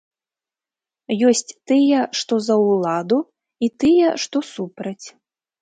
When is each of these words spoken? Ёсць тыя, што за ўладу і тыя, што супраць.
Ёсць 1.31 1.53
тыя, 1.71 1.99
што 2.21 2.33
за 2.47 2.55
ўладу 2.63 3.19
і 3.67 3.73
тыя, 3.85 4.07
што 4.25 4.37
супраць. 4.53 5.07